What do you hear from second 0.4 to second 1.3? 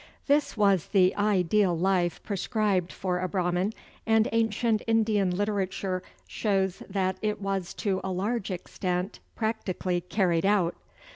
was the